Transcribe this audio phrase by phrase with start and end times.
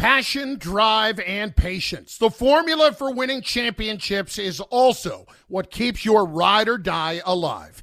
[0.00, 2.16] Passion, drive, and patience.
[2.16, 7.82] The formula for winning championships is also what keeps your ride or die alive.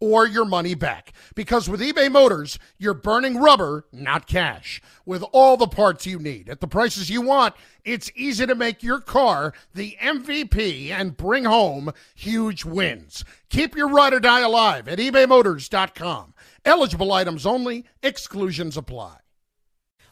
[0.00, 1.12] or your money back.
[1.34, 4.82] Because with eBay Motors, you're burning rubber, not cash.
[5.04, 7.54] With all the parts you need at the prices you want,
[7.84, 13.24] it's easy to make your car the MVP and bring home huge wins.
[13.48, 16.34] Keep your ride or die alive at ebaymotors.com.
[16.64, 19.18] Eligible items only, exclusions apply.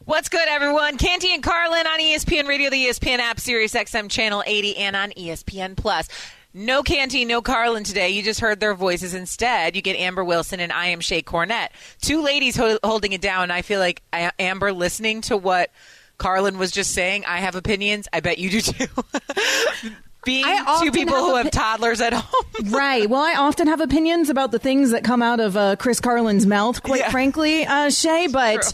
[0.05, 0.97] What's good, everyone?
[0.97, 5.11] Canty and Carlin on ESPN Radio, the ESPN app, Sirius XM Channel 80, and on
[5.11, 6.07] ESPN Plus.
[6.53, 8.09] No Canty, no Carlin today.
[8.09, 9.13] You just heard their voices.
[9.13, 11.69] Instead, you get Amber Wilson and I am Shay Cornett.
[12.01, 13.51] Two ladies ho- holding it down.
[13.51, 15.69] I feel like uh, Amber listening to what
[16.17, 17.23] Carlin was just saying.
[17.25, 18.07] I have opinions.
[18.11, 18.87] I bet you do too.
[20.25, 20.45] being
[20.81, 22.71] two people have who have toddlers at home.
[22.71, 23.09] right.
[23.09, 26.45] Well, I often have opinions about the things that come out of uh, Chris Carlin's
[26.45, 27.11] mouth, quite yeah.
[27.11, 28.73] frankly, uh, Shay, but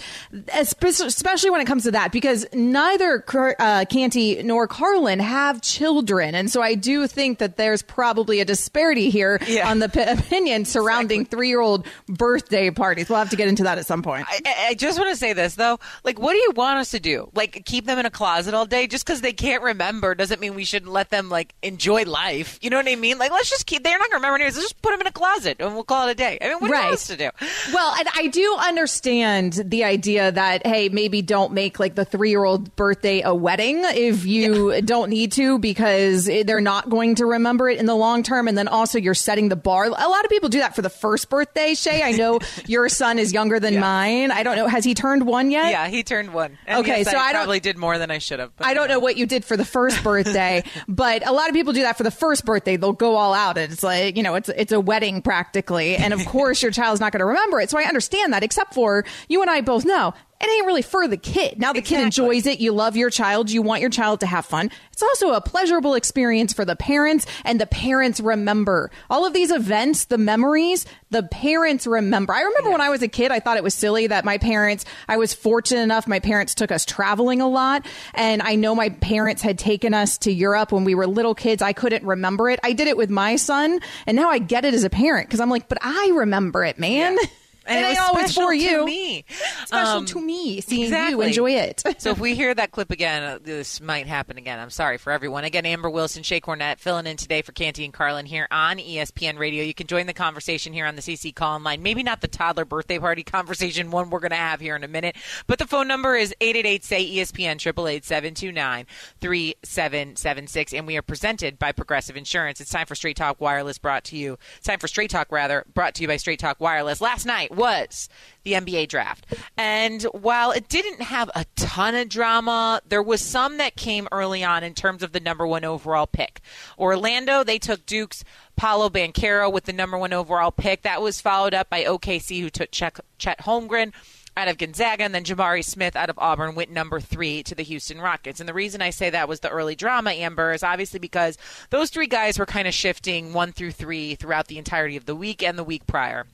[0.53, 3.23] especially when it comes to that, because neither
[3.59, 6.35] uh, Canty nor Carlin have children.
[6.35, 9.69] And so I do think that there's probably a disparity here yeah.
[9.69, 11.37] on the p- opinion surrounding exactly.
[11.37, 13.09] three year old birthday parties.
[13.09, 14.25] We'll have to get into that at some point.
[14.27, 15.79] I, I just want to say this, though.
[16.03, 17.29] Like, what do you want us to do?
[17.35, 18.87] Like, keep them in a closet all day?
[18.87, 22.57] Just because they can't remember doesn't mean we shouldn't let them like enjoy life.
[22.61, 23.17] You know what I mean?
[23.17, 23.83] Like let's just keep.
[23.83, 24.55] They're not going to remember anyways.
[24.55, 26.37] Let's just put them in a closet and we'll call it a day.
[26.41, 26.85] I mean, what right.
[26.85, 27.29] else to do?
[27.73, 32.29] Well, and I do understand the idea that hey, maybe don't make like the three
[32.29, 34.81] year old birthday a wedding if you yeah.
[34.85, 38.47] don't need to because they're not going to remember it in the long term.
[38.47, 39.85] And then also you're setting the bar.
[39.85, 41.73] A lot of people do that for the first birthday.
[41.73, 43.81] Shay, I know your son is younger than yeah.
[43.81, 44.31] mine.
[44.31, 44.67] I don't know.
[44.67, 45.71] Has he turned one yet?
[45.71, 46.57] Yeah, he turned one.
[46.65, 48.51] And okay, yes, so I, I probably did more than I should have.
[48.59, 51.73] I don't know what you did for the first birthday, but a lot of people
[51.73, 52.77] do that for the first birthday.
[52.77, 53.57] They'll go all out.
[53.57, 55.95] It's like, you know, it's, it's a wedding practically.
[55.95, 57.69] And of course, your child's not going to remember it.
[57.69, 61.07] So I understand that, except for you and I both know it ain't really for
[61.07, 61.59] the kid.
[61.59, 61.97] Now the exactly.
[61.97, 62.59] kid enjoys it.
[62.59, 63.49] You love your child.
[63.49, 64.69] You want your child to have fun.
[64.91, 69.51] It's also a pleasurable experience for the parents and the parents remember all of these
[69.51, 72.33] events, the memories, the parents remember.
[72.33, 74.83] I remember when I was a kid, I thought it was silly that my parents,
[75.07, 76.07] I was fortunate enough.
[76.07, 77.85] My parents took us traveling a lot.
[78.13, 81.61] And I know my parents had taken us to Europe when we were little kids.
[81.61, 82.59] I couldn't remember it.
[82.63, 83.79] I did it with my son.
[84.05, 86.77] And now I get it as a parent because I'm like, but I remember it,
[86.77, 87.17] man.
[87.21, 87.29] Yeah.
[87.65, 88.85] And it, it was always for you.
[88.85, 89.25] Me.
[89.65, 91.15] Special um, to me, seeing exactly.
[91.15, 91.83] you enjoy it.
[91.97, 94.59] so if we hear that clip again, uh, this might happen again.
[94.59, 95.43] I'm sorry for everyone.
[95.43, 99.37] Again, Amber Wilson, Shay Cornett, filling in today for Canty and Carlin here on ESPN
[99.37, 99.63] Radio.
[99.63, 101.83] You can join the conversation here on the CC call line.
[101.83, 104.87] Maybe not the toddler birthday party conversation, one we're going to have here in a
[104.87, 105.15] minute,
[105.47, 108.85] but the phone number is 888 say ESPN triple eight seven two nine
[109.19, 112.61] three seven seven six, and we are presented by Progressive Insurance.
[112.61, 114.37] It's time for Straight Talk Wireless, brought to you.
[114.57, 117.01] It's time for Straight Talk rather, brought to you by Straight Talk Wireless.
[117.01, 118.09] Last night was
[118.43, 119.25] the NBA draft.
[119.57, 124.43] And while it didn't have a ton of drama, there was some that came early
[124.43, 126.41] on in terms of the number one overall pick.
[126.77, 128.23] Orlando, they took Duke's
[128.55, 130.83] Paolo Banchero with the number one overall pick.
[130.83, 133.93] That was followed up by OKC, who took Chet, Chet Holmgren
[134.37, 137.63] out of Gonzaga, and then Jabari Smith out of Auburn went number three to the
[137.63, 138.39] Houston Rockets.
[138.39, 141.37] And the reason I say that was the early drama, Amber, is obviously because
[141.69, 145.15] those three guys were kind of shifting one through three throughout the entirety of the
[145.15, 146.25] week and the week prior.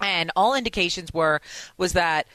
[0.00, 1.40] And all indications were
[1.76, 2.26] was that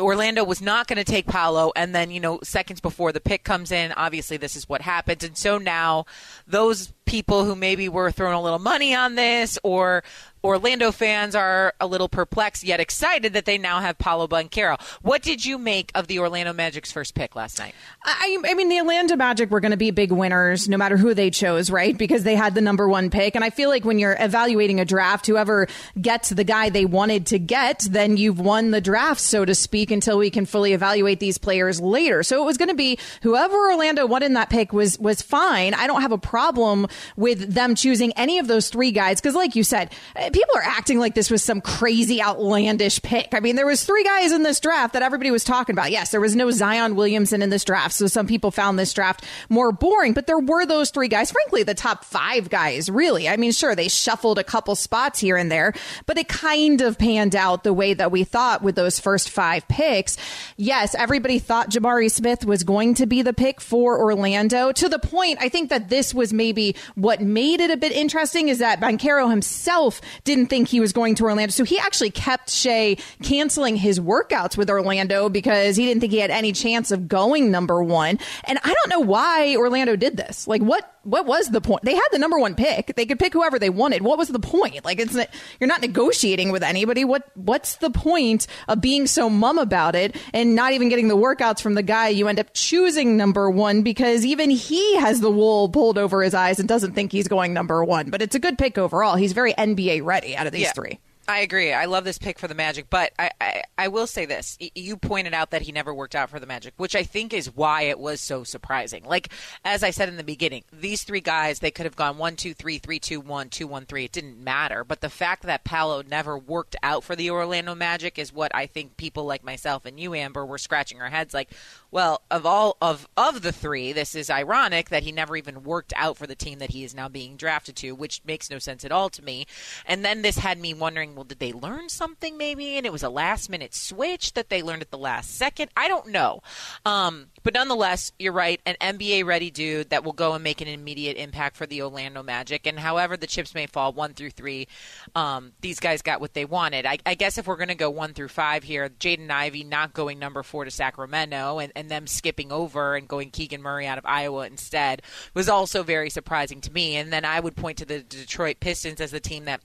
[0.00, 3.44] Orlando was not going to take Paolo, and then you know seconds before the pick
[3.44, 6.04] comes in, obviously this is what happens, and so now
[6.46, 10.02] those people who maybe were throwing a little money on this or
[10.44, 14.78] Orlando fans are a little perplexed yet excited that they now have Paolo Banchero.
[15.00, 17.74] What did you make of the Orlando Magic's first pick last night?
[18.04, 21.14] I, I mean, the Orlando Magic were going to be big winners no matter who
[21.14, 21.96] they chose, right?
[21.96, 23.34] Because they had the number one pick.
[23.34, 25.66] And I feel like when you're evaluating a draft, whoever
[25.98, 29.90] gets the guy they wanted to get, then you've won the draft, so to speak,
[29.90, 32.22] until we can fully evaluate these players later.
[32.22, 35.72] So it was going to be whoever Orlando wanted in that pick was was fine.
[35.72, 36.86] I don't have a problem
[37.16, 40.62] with them choosing any of those three guys because, like you said, eh, people are
[40.62, 43.28] acting like this was some crazy outlandish pick.
[43.32, 45.90] I mean, there was three guys in this draft that everybody was talking about.
[45.90, 49.24] Yes, there was no Zion Williamson in this draft, so some people found this draft
[49.48, 53.28] more boring, but there were those three guys, frankly, the top 5 guys, really.
[53.28, 55.72] I mean, sure, they shuffled a couple spots here and there,
[56.06, 59.68] but it kind of panned out the way that we thought with those first 5
[59.68, 60.16] picks.
[60.56, 64.98] Yes, everybody thought Jabari Smith was going to be the pick for Orlando to the
[64.98, 68.80] point I think that this was maybe what made it a bit interesting is that
[68.80, 71.50] Banchero himself didn't think he was going to Orlando.
[71.50, 76.18] So he actually kept Shay canceling his workouts with Orlando because he didn't think he
[76.18, 78.18] had any chance of going number one.
[78.44, 80.46] And I don't know why Orlando did this.
[80.46, 81.84] Like what what was the point?
[81.84, 82.94] They had the number one pick.
[82.96, 84.02] They could pick whoever they wanted.
[84.02, 84.84] What was the point?
[84.84, 85.28] Like it's not,
[85.60, 87.04] you're not negotiating with anybody.
[87.04, 91.16] What what's the point of being so mum about it and not even getting the
[91.16, 95.30] workouts from the guy you end up choosing number one because even he has the
[95.30, 98.10] wool pulled over his eyes and doesn't think he's going number one.
[98.10, 99.16] But it's a good pick overall.
[99.16, 100.72] He's very NBA ready out of these yeah.
[100.72, 100.98] three.
[101.26, 101.72] I agree.
[101.72, 104.58] I love this pick for the Magic, but I, I, I, will say this.
[104.74, 107.54] You pointed out that he never worked out for the Magic, which I think is
[107.54, 109.04] why it was so surprising.
[109.04, 109.32] Like,
[109.64, 112.52] as I said in the beginning, these three guys, they could have gone one, two,
[112.52, 114.04] three, three, two, one, two, one, three.
[114.04, 114.84] It didn't matter.
[114.84, 118.66] But the fact that Paolo never worked out for the Orlando Magic is what I
[118.66, 121.52] think people like myself and you, Amber, were scratching our heads like,
[121.94, 125.92] well, of all of of the three, this is ironic that he never even worked
[125.94, 128.84] out for the team that he is now being drafted to, which makes no sense
[128.84, 129.46] at all to me.
[129.86, 132.76] And then this had me wondering, well, did they learn something maybe?
[132.76, 135.70] And it was a last minute switch that they learned at the last second.
[135.76, 136.40] I don't know.
[136.84, 138.60] Um, but nonetheless, you're right.
[138.66, 142.24] An NBA ready dude that will go and make an immediate impact for the Orlando
[142.24, 142.66] Magic.
[142.66, 144.66] And however the chips may fall, one through three,
[145.14, 146.86] um, these guys got what they wanted.
[146.86, 149.94] I, I guess if we're going to go one through five here, Jaden Ivey not
[149.94, 153.86] going number four to Sacramento, and, and and them skipping over and going Keegan Murray
[153.86, 155.02] out of Iowa instead
[155.34, 156.96] was also very surprising to me.
[156.96, 159.60] And then I would point to the Detroit Pistons as the team that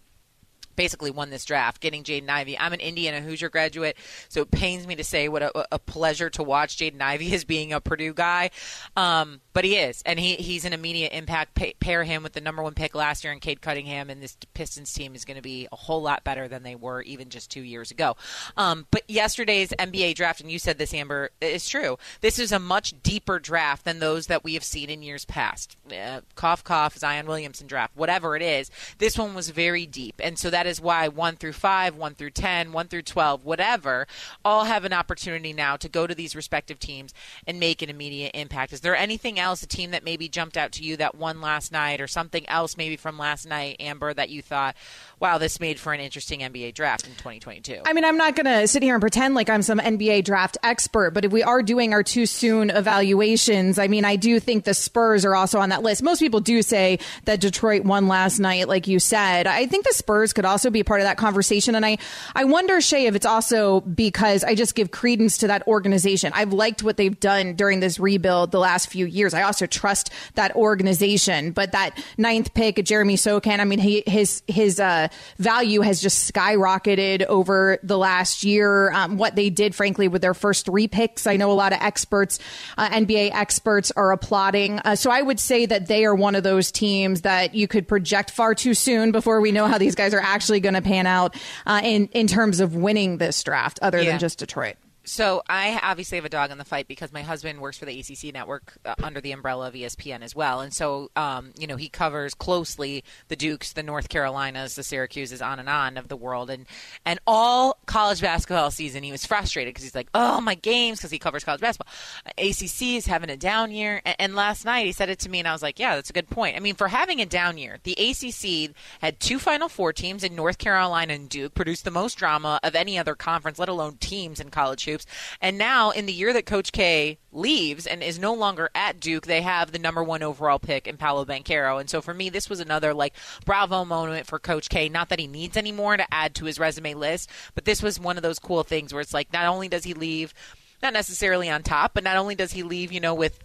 [0.79, 2.57] basically won this draft, getting Jaden Ivey.
[2.57, 3.97] I'm an Indiana Hoosier graduate,
[4.29, 7.43] so it pains me to say what a, a pleasure to watch Jaden Ivey as
[7.43, 8.49] being a Purdue guy.
[8.95, 11.53] Um, but he is, and he, he's an immediate impact.
[11.53, 14.37] Pa- pair him with the number one pick last year in Cade Cunningham, and this
[14.53, 17.51] Pistons team is going to be a whole lot better than they were even just
[17.51, 18.15] two years ago.
[18.55, 21.97] Um, but yesterday's NBA draft, and you said this, Amber, is true.
[22.21, 25.75] This is a much deeper draft than those that we have seen in years past.
[25.91, 28.71] Uh, cough, cough, Zion Williamson draft, whatever it is.
[28.97, 32.31] This one was very deep, and so that is why one through five, one through
[32.31, 34.07] ten, one through twelve, whatever,
[34.43, 37.13] all have an opportunity now to go to these respective teams
[37.45, 38.73] and make an immediate impact.
[38.73, 39.49] Is there anything else?
[39.49, 42.47] else, a team that maybe jumped out to you that won last night, or something
[42.47, 44.75] else maybe from last night, Amber, that you thought,
[45.19, 47.81] wow, this made for an interesting NBA draft in 2022?
[47.85, 50.57] I mean, I'm not going to sit here and pretend like I'm some NBA draft
[50.63, 54.63] expert, but if we are doing our too soon evaluations, I mean, I do think
[54.65, 56.03] the Spurs are also on that list.
[56.03, 59.47] Most people do say that Detroit won last night, like you said.
[59.47, 61.75] I think the Spurs could also be a part of that conversation.
[61.75, 61.97] And I,
[62.35, 66.31] I wonder, Shay, if it's also because I just give credence to that organization.
[66.35, 69.33] I've liked what they've done during this rebuild the last few years.
[69.33, 71.51] I also trust that organization.
[71.51, 75.07] But that ninth pick, Jeremy Sochan, I mean, he, his his uh,
[75.37, 78.91] value has just skyrocketed over the last year.
[78.91, 81.79] Um, what they did, frankly, with their first three picks, I know a lot of
[81.81, 82.39] experts,
[82.77, 84.79] uh, NBA experts, are applauding.
[84.79, 87.87] Uh, so I would say that they are one of those teams that you could
[87.87, 91.05] project far too soon before we know how these guys are actually going to pan
[91.07, 94.11] out uh, in in terms of winning this draft, other yeah.
[94.11, 94.75] than just Detroit.
[95.09, 97.99] So I obviously have a dog in the fight because my husband works for the
[97.99, 101.77] ACC network uh, under the umbrella of ESPN as well, and so um, you know
[101.77, 106.15] he covers closely the Dukes, the North Carolinas, the Syracuses, on and on of the
[106.15, 106.67] world, and
[107.07, 111.09] and all college basketball season he was frustrated because he's like, oh my games because
[111.09, 111.91] he covers college basketball.
[112.37, 115.39] ACC is having a down year, and, and last night he said it to me,
[115.39, 116.55] and I was like, yeah, that's a good point.
[116.55, 120.35] I mean, for having a down year, the ACC had two Final Four teams in
[120.35, 124.39] North Carolina and Duke, produced the most drama of any other conference, let alone teams
[124.39, 124.98] in college hoops.
[125.41, 129.25] And now, in the year that Coach K leaves and is no longer at Duke,
[129.25, 131.79] they have the number one overall pick in Paolo Banchero.
[131.79, 133.13] And so for me, this was another like
[133.45, 134.89] bravo moment for Coach K.
[134.89, 137.99] Not that he needs any more to add to his resume list, but this was
[137.99, 140.33] one of those cool things where it's like not only does he leave,
[140.81, 143.37] not necessarily on top, but not only does he leave, you know, with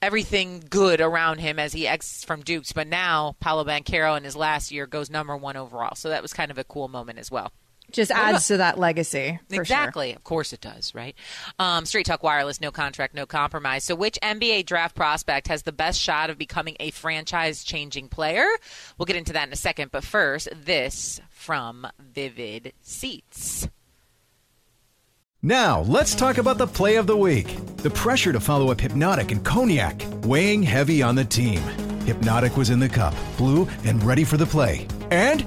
[0.00, 4.36] everything good around him as he exits from Dukes, but now Paolo Banchero in his
[4.36, 5.94] last year goes number one overall.
[5.96, 7.52] So that was kind of a cool moment as well.
[7.90, 9.38] Just adds about, to that legacy.
[9.50, 10.10] exactly.
[10.10, 10.16] Sure.
[10.16, 11.14] Of course it does, right?
[11.58, 13.84] Um, Straight Talk Wireless, no contract, no compromise.
[13.84, 18.46] So, which NBA draft prospect has the best shot of becoming a franchise changing player?
[18.98, 19.90] We'll get into that in a second.
[19.90, 23.68] But first, this from Vivid Seats.
[25.40, 27.56] Now, let's talk about the play of the week.
[27.76, 31.60] The pressure to follow up Hypnotic and Cognac, weighing heavy on the team.
[32.04, 34.88] Hypnotic was in the cup, blue, and ready for the play.
[35.12, 35.46] And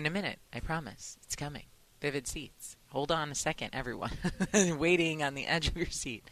[0.00, 1.18] In a minute, I promise.
[1.24, 1.64] It's coming.
[2.00, 2.74] Vivid seats.
[2.88, 4.12] Hold on a second, everyone.
[4.54, 6.24] Waiting on the edge of your seat.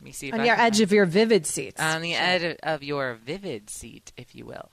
[0.00, 1.80] Let me see if On I your can- edge of your vivid seats.
[1.82, 4.70] on the edge of your vivid seat, if you will.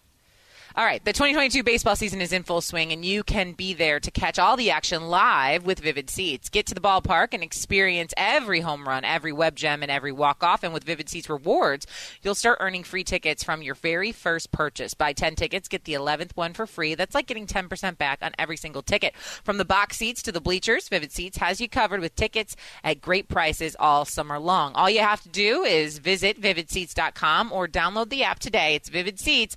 [0.78, 3.98] All right, the 2022 baseball season is in full swing, and you can be there
[4.02, 6.50] to catch all the action live with Vivid Seats.
[6.50, 10.44] Get to the ballpark and experience every home run, every web gem, and every walk
[10.44, 10.64] off.
[10.64, 11.88] And with Vivid Seats rewards,
[12.22, 14.94] you'll start earning free tickets from your very first purchase.
[14.94, 16.94] Buy 10 tickets, get the 11th one for free.
[16.94, 19.16] That's like getting 10% back on every single ticket.
[19.16, 23.00] From the box seats to the bleachers, Vivid Seats has you covered with tickets at
[23.00, 24.74] great prices all summer long.
[24.74, 28.76] All you have to do is visit vividseats.com or download the app today.
[28.76, 29.56] It's Vivid Seats.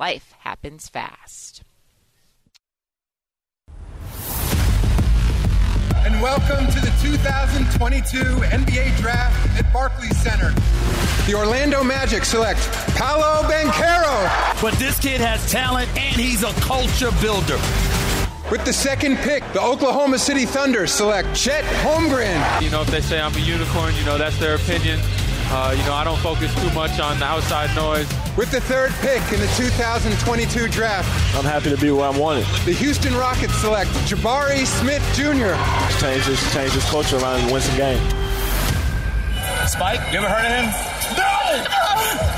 [0.00, 1.62] Life happens fast.
[6.06, 10.54] and welcome to the 2022 NBA Draft at Barclays Center.
[11.26, 12.60] The Orlando Magic select
[12.96, 17.58] Paolo Banchero But this kid has talent and he's a culture builder.
[18.50, 19.44] with the second pick.
[19.52, 22.62] The Oklahoma City Thunder select Chet Holmgren.
[22.62, 24.98] You know, if they say I'm a unicorn, you know, that's their opinion.
[25.52, 28.06] Uh, you know, I don't focus too much on the outside noise.
[28.36, 32.44] With the third pick in the 2022 draft, I'm happy to be where I'm wanted.
[32.64, 35.58] the Houston Rockets select Jabari Smith Jr.
[36.00, 38.00] Change this, change this culture around and win some games.
[39.66, 41.16] Spike, you ever heard of him?
[41.18, 42.36] No!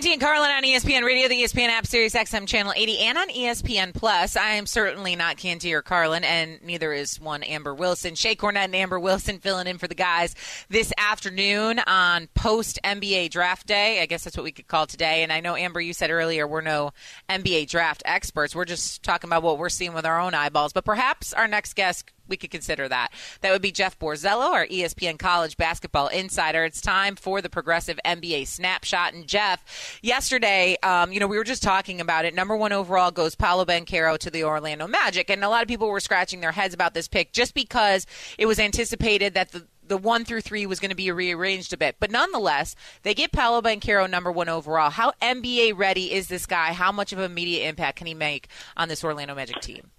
[0.00, 3.28] Canty and Carlin on ESPN Radio, the ESPN app, Sirius XM Channel 80, and on
[3.28, 4.34] ESPN Plus.
[4.34, 8.14] I am certainly not Canty or Carlin, and neither is one Amber Wilson.
[8.14, 10.34] Shay Cornett and Amber Wilson filling in for the guys
[10.70, 14.00] this afternoon on post NBA draft day.
[14.00, 15.22] I guess that's what we could call today.
[15.22, 16.94] And I know, Amber, you said earlier we're no
[17.28, 18.56] NBA draft experts.
[18.56, 20.72] We're just talking about what we're seeing with our own eyeballs.
[20.72, 23.08] But perhaps our next guest we could consider that.
[23.42, 26.64] That would be Jeff Borzello, our ESPN college basketball insider.
[26.64, 29.12] It's time for the progressive NBA snapshot.
[29.12, 32.34] And Jeff, yesterday, um, you know, we were just talking about it.
[32.34, 35.28] Number one overall goes Paolo Banchero to the Orlando Magic.
[35.28, 38.06] And a lot of people were scratching their heads about this pick just because
[38.38, 41.76] it was anticipated that the the one through three was going to be rearranged a
[41.76, 41.96] bit.
[41.98, 44.88] But nonetheless, they get Paolo Banchero number one overall.
[44.88, 46.72] How NBA ready is this guy?
[46.72, 48.46] How much of an immediate impact can he make
[48.76, 49.90] on this Orlando Magic team?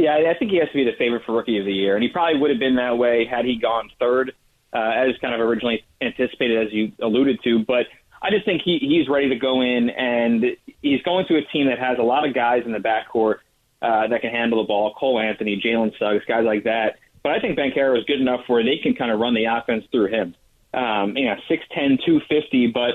[0.00, 2.02] Yeah, I think he has to be the favorite for Rookie of the Year, and
[2.02, 4.32] he probably would have been that way had he gone third,
[4.72, 7.64] uh, as kind of originally anticipated, as you alluded to.
[7.66, 7.84] But
[8.22, 11.66] I just think he, he's ready to go in, and he's going to a team
[11.66, 13.40] that has a lot of guys in the backcourt
[13.82, 14.94] uh, that can handle the ball.
[14.94, 16.96] Cole Anthony, Jalen Suggs, guys like that.
[17.22, 19.84] But I think Banchero is good enough where they can kind of run the offense
[19.92, 20.34] through him.
[20.72, 22.92] Um, you know, 6'10", 250, but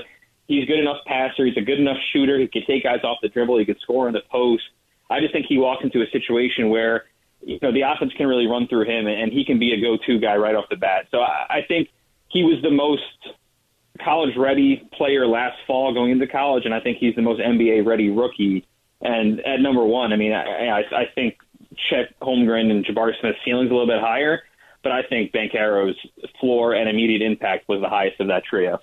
[0.48, 1.46] he's good enough passer.
[1.46, 2.36] He's a good enough shooter.
[2.40, 3.58] He can take guys off the dribble.
[3.58, 4.64] He can score in the post.
[5.10, 7.04] I just think he walks into a situation where
[7.42, 10.18] you know the offense can really run through him, and he can be a go-to
[10.18, 11.06] guy right off the bat.
[11.10, 11.88] So I, I think
[12.28, 13.02] he was the most
[14.02, 18.66] college-ready player last fall going into college, and I think he's the most NBA-ready rookie.
[19.00, 21.36] And at number one, I mean, I, I, I think
[21.76, 24.42] Chet Holmgren and Jabari Smith's ceiling's a little bit higher,
[24.82, 25.96] but I think Banchero's
[26.40, 28.78] floor and immediate impact was the highest of that trio.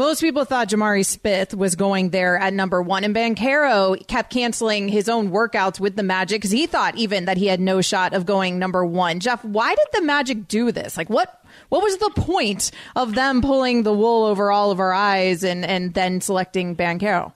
[0.00, 4.88] Most people thought Jabari Smith was going there at number one, and Banchero kept canceling
[4.88, 8.14] his own workouts with the Magic because he thought even that he had no shot
[8.14, 9.20] of going number one.
[9.20, 10.96] Jeff, why did the Magic do this?
[10.96, 14.94] Like, what what was the point of them pulling the wool over all of our
[14.94, 17.34] eyes and and then selecting Banchero?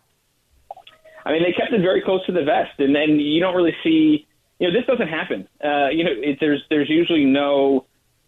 [1.26, 3.76] I mean, they kept it very close to the vest, and then you don't really
[3.84, 4.26] see.
[4.58, 5.46] You know, this doesn't happen.
[5.62, 7.84] Uh, you know, it, there's there's usually no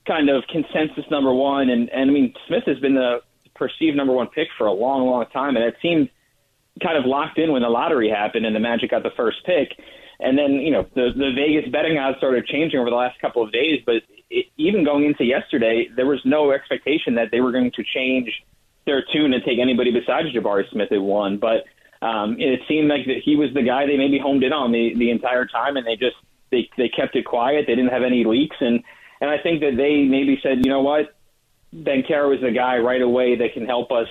[0.07, 3.21] kind of consensus number one, and and I mean, Smith has been the
[3.57, 6.09] perceived number one pick for a long, long time, and it seemed
[6.83, 9.79] kind of locked in when the lottery happened and the Magic got the first pick.
[10.21, 13.43] And then, you know, the, the Vegas betting odds started changing over the last couple
[13.43, 17.53] of days, but it, even going into yesterday, there was no expectation that they were
[17.53, 18.31] going to change
[18.87, 21.39] their tune and take anybody besides Jabari Smith at one.
[21.39, 21.65] But
[22.03, 24.95] um, it seemed like that he was the guy they maybe homed in on the,
[24.97, 26.17] the entire time, and they just
[26.51, 27.65] they they kept it quiet.
[27.67, 28.83] They didn't have any leaks, and
[29.21, 31.16] and I think that they maybe said, you know what,
[31.75, 34.09] Banchero is the guy right away that can help us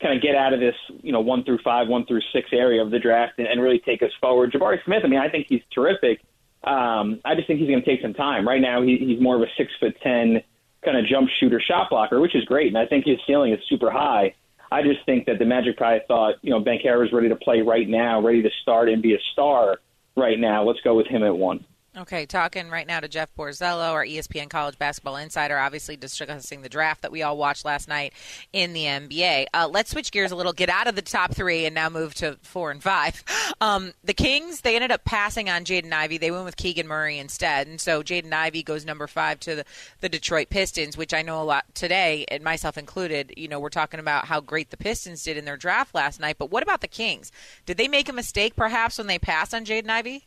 [0.00, 2.82] kind of get out of this, you know, one through five, one through six area
[2.82, 4.52] of the draft and, and really take us forward.
[4.52, 6.20] Jabari Smith, I mean, I think he's terrific.
[6.64, 8.46] Um, I just think he's going to take some time.
[8.46, 10.42] Right now, he, he's more of a six foot ten
[10.84, 13.60] kind of jump shooter, shot blocker, which is great, and I think his ceiling is
[13.68, 14.34] super high.
[14.70, 17.62] I just think that the Magic probably thought, you know, Banchero is ready to play
[17.62, 19.78] right now, ready to start and be a star
[20.16, 20.64] right now.
[20.64, 21.64] Let's go with him at one.
[21.98, 26.68] Okay, talking right now to Jeff Borzello, our ESPN College Basketball Insider, obviously discussing the
[26.68, 28.12] draft that we all watched last night
[28.52, 29.46] in the NBA.
[29.54, 32.12] Uh, let's switch gears a little, get out of the top three, and now move
[32.16, 33.24] to four and five.
[33.60, 36.18] Um, the Kings, they ended up passing on Jaden Ivey.
[36.18, 39.64] They went with Keegan Murray instead, and so Jaden Ivey goes number five to the,
[40.00, 43.32] the Detroit Pistons, which I know a lot today, and myself included.
[43.34, 46.36] You know, we're talking about how great the Pistons did in their draft last night,
[46.38, 47.32] but what about the Kings?
[47.64, 50.26] Did they make a mistake perhaps when they passed on Jaden Ivey?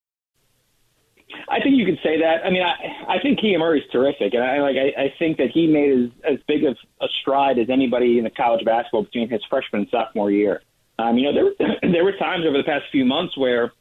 [1.51, 2.45] I think you could say that.
[2.45, 4.77] I mean, I, I think Keegan Murray's terrific, and I like.
[4.77, 8.23] I, I think that he made as, as big of a stride as anybody in
[8.23, 10.61] the college basketball between his freshman and sophomore year.
[10.97, 13.73] Um, you know, there there were times over the past few months where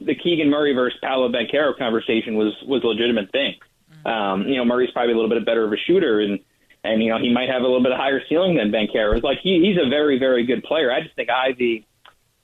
[0.00, 3.56] the Keegan Murray versus Paolo Banchero conversation was was a legitimate thing.
[4.04, 6.38] Um, you know, Murray's probably a little bit better of a shooter, and
[6.84, 9.14] and you know he might have a little bit of higher ceiling than Banchero.
[9.16, 10.92] It's like he, he's a very very good player.
[10.92, 11.86] I just think Ivey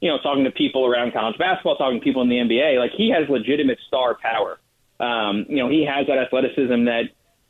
[0.03, 2.91] you know, talking to people around college basketball, talking to people in the NBA, like
[2.91, 4.59] he has legitimate star power.
[4.99, 7.05] Um, you know, he has that athleticism that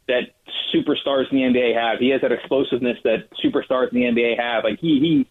[0.06, 0.34] that
[0.72, 1.98] superstars in the NBA have.
[1.98, 4.64] He has that explosiveness that superstars in the NBA have.
[4.64, 5.26] Like he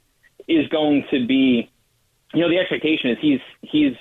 [0.47, 1.71] he is going to be,
[2.33, 3.93] you know, the expectation is he's he's,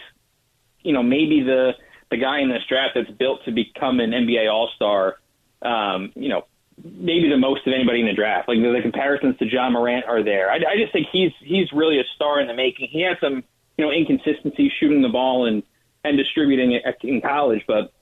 [0.80, 1.72] you know, maybe the
[2.10, 5.16] the guy in this draft that's built to become an NBA All Star.
[5.60, 6.46] Um, you know,
[6.84, 8.48] maybe the most of anybody in the draft.
[8.48, 10.50] Like the, the comparisons to Ja Morant are there.
[10.50, 12.88] I, I just think he's he's really a star in the making.
[12.90, 13.42] He had some
[13.76, 15.62] you know inconsistencies shooting the ball and
[16.04, 17.92] and distributing it in college, but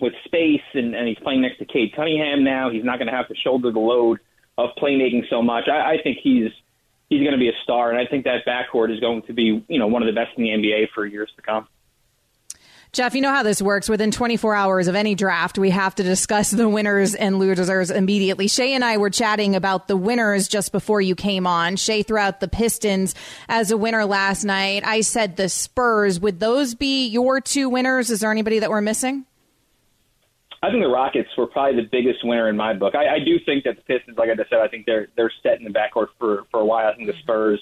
[0.00, 3.14] with space and, and he's playing next to Cade Cunningham now, he's not going to
[3.14, 4.18] have to shoulder the load
[4.56, 5.68] of playmaking so much.
[5.68, 6.50] I, I think he's
[7.08, 9.64] he's going to be a star, and I think that backcourt is going to be
[9.68, 11.68] you know one of the best in the NBA for years to come.
[12.94, 13.88] Jeff, you know how this works.
[13.88, 18.46] Within 24 hours of any draft, we have to discuss the winners and losers immediately.
[18.46, 21.74] Shay and I were chatting about the winners just before you came on.
[21.74, 23.16] Shay threw out the Pistons
[23.48, 24.86] as a winner last night.
[24.86, 26.20] I said the Spurs.
[26.20, 28.10] Would those be your two winners?
[28.10, 29.24] Is there anybody that we're missing?
[30.62, 32.94] I think the Rockets were probably the biggest winner in my book.
[32.94, 35.32] I, I do think that the Pistons, like I just said, I think they're they're
[35.42, 36.86] set in the backcourt for for a while.
[36.86, 37.60] I think the Spurs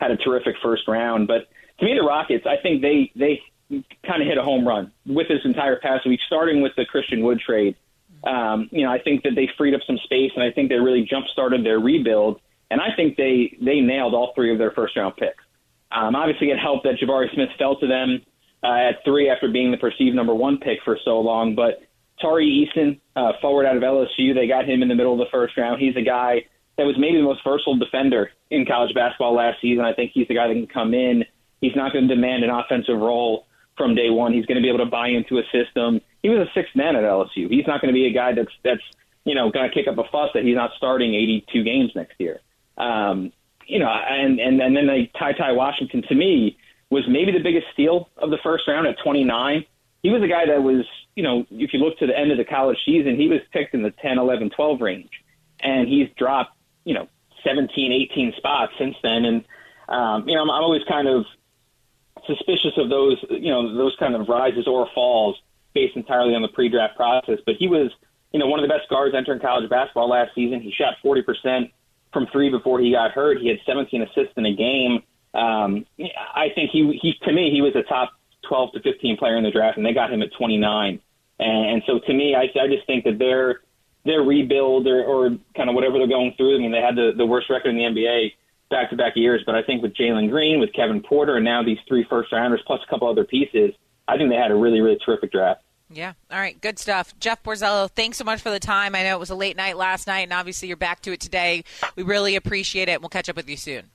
[0.00, 3.40] had a terrific first round, but to me, the Rockets, I think they they
[4.06, 7.22] kind of hit a home run with this entire past week, starting with the Christian
[7.22, 7.76] Wood trade.
[8.24, 10.76] Um, you know, I think that they freed up some space, and I think they
[10.76, 12.40] really jump started their rebuild.
[12.70, 15.42] And I think they they nailed all three of their first round picks.
[15.90, 18.22] Um, obviously, it helped that Jabari Smith fell to them
[18.62, 21.54] uh, at three after being the perceived number one pick for so long.
[21.54, 21.82] But
[22.20, 25.30] Tari Eason, uh, forward out of LSU, they got him in the middle of the
[25.30, 25.80] first round.
[25.80, 26.46] He's a guy
[26.78, 29.84] that was maybe the most versatile defender in college basketball last season.
[29.84, 31.24] I think he's the guy that can come in.
[31.60, 34.32] He's not going to demand an offensive role from day one.
[34.32, 36.00] He's going to be able to buy into a system.
[36.22, 37.50] He was a sixth man at LSU.
[37.50, 38.82] He's not going to be a guy that's that's
[39.24, 42.14] you know going to kick up a fuss that he's not starting 82 games next
[42.18, 42.40] year.
[42.76, 43.32] Um,
[43.66, 46.58] you know, and and and then they Ty Ty Washington to me
[46.90, 49.64] was maybe the biggest steal of the first round at 29.
[50.02, 50.84] He was a guy that was,
[51.16, 53.72] you know, if you look to the end of the college season, he was picked
[53.72, 55.10] in the 10, 11, 12 range,
[55.60, 56.54] and he's dropped,
[56.84, 57.08] you know,
[57.44, 59.24] 17, 18 spots since then.
[59.24, 59.44] And
[59.88, 61.24] um, you know, I'm, I'm always kind of
[62.26, 65.36] suspicious of those, you know, those kind of rises or falls
[65.74, 67.38] based entirely on the pre-draft process.
[67.44, 67.90] But he was,
[68.32, 70.60] you know, one of the best guards entering college basketball last season.
[70.60, 71.70] He shot 40%
[72.12, 73.38] from three before he got hurt.
[73.38, 75.02] He had 17 assists in a game.
[75.34, 75.86] Um,
[76.34, 78.12] I think he, he, to me, he was a top
[78.48, 81.00] 12 to 15 player in the draft, and they got him at 29.
[81.38, 83.60] And, and so, to me, I, I just think that their
[84.04, 86.56] their rebuild or, or kind of whatever they're going through.
[86.56, 88.32] I mean, they had the, the worst record in the NBA
[88.72, 89.42] back to back years.
[89.46, 92.60] But I think with Jalen Green, with Kevin Porter, and now these three first rounders
[92.66, 93.72] plus a couple other pieces,
[94.08, 95.62] I think they had a really, really terrific draft.
[95.88, 96.14] Yeah.
[96.30, 96.60] All right.
[96.60, 97.14] Good stuff.
[97.20, 98.94] Jeff Borzello, thanks so much for the time.
[98.94, 101.20] I know it was a late night last night, and obviously you're back to it
[101.20, 101.64] today.
[101.96, 103.00] We really appreciate it.
[103.00, 103.91] We'll catch up with you soon.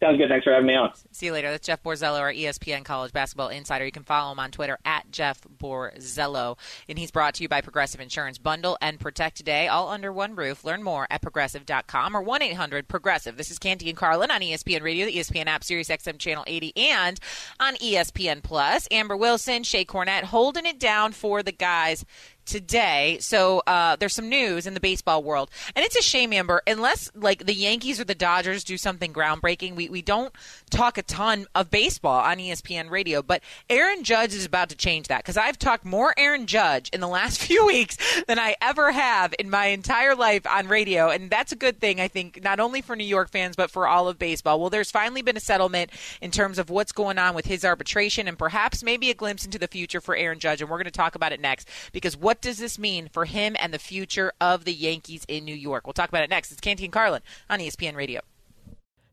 [0.00, 0.28] Sounds good.
[0.28, 0.92] Thanks for having me on.
[1.10, 1.50] See you later.
[1.50, 3.84] That's Jeff Borzello, our ESPN College Basketball Insider.
[3.84, 6.56] You can follow him on Twitter at Jeff Borzello.
[6.88, 8.38] And he's brought to you by Progressive Insurance.
[8.38, 10.64] Bundle and protect today, all under one roof.
[10.64, 13.36] Learn more at progressive.com or 1 800 Progressive.
[13.36, 16.76] This is Canty and Carlin on ESPN Radio, the ESPN app, Sirius XM Channel 80,
[16.76, 17.18] and
[17.58, 18.86] on ESPN Plus.
[18.92, 22.04] Amber Wilson, Shay Cornett holding it down for the guys
[22.48, 23.18] today.
[23.20, 26.62] So uh, there's some news in the baseball world, and it's a shame, Amber.
[26.66, 30.32] Unless like the Yankees or the Dodgers do something groundbreaking, we we don't
[30.70, 33.22] talk a ton of baseball on ESPN Radio.
[33.22, 37.00] But Aaron Judge is about to change that because I've talked more Aaron Judge in
[37.00, 41.30] the last few weeks than I ever have in my entire life on radio, and
[41.30, 44.08] that's a good thing I think, not only for New York fans but for all
[44.08, 44.58] of baseball.
[44.58, 45.90] Well, there's finally been a settlement
[46.22, 49.58] in terms of what's going on with his arbitration, and perhaps maybe a glimpse into
[49.58, 52.37] the future for Aaron Judge, and we're going to talk about it next because what
[52.40, 55.86] does this mean for him and the future of the Yankees in New York?
[55.86, 56.52] We'll talk about it next.
[56.52, 58.20] It's Canty and Carlin on ESPN Radio.